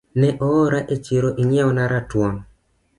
Ne 0.21 0.29
oora 0.47 0.79
e 0.95 0.97
chiro 1.05 1.29
ing'iew 1.41 1.69
na 1.77 1.83
ratuon 1.93 2.35